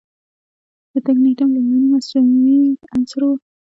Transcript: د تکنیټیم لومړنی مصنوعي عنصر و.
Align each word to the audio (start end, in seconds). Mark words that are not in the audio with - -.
د 0.93 0.95
تکنیټیم 1.07 1.49
لومړنی 1.55 1.87
مصنوعي 1.93 2.61
عنصر 2.93 3.21
و. 3.25 3.29